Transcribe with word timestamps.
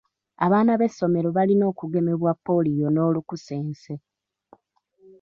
Abaana 0.45 0.71
b'essomero 0.79 1.29
balina 1.37 1.63
okugemebwa 1.71 2.31
Ppoliyo 2.37 2.87
n'olukusense. 2.91 3.93